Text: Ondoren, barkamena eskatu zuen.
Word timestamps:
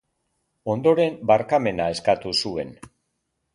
Ondoren, 0.73 1.19
barkamena 1.33 1.89
eskatu 1.99 2.35
zuen. 2.47 2.75